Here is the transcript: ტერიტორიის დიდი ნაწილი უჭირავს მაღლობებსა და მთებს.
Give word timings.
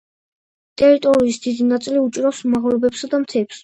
ტერიტორიის 0.83 1.39
დიდი 1.45 1.69
ნაწილი 1.75 2.05
უჭირავს 2.09 2.43
მაღლობებსა 2.57 3.17
და 3.17 3.27
მთებს. 3.27 3.59